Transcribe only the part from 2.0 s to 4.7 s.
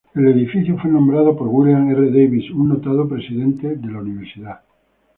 Davies, un notado presidente de la universidad.